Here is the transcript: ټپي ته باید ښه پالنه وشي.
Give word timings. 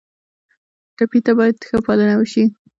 ټپي 0.97 1.19
ته 1.25 1.31
باید 1.37 1.55
ښه 1.67 1.77
پالنه 1.85 2.15
وشي. 2.17 2.43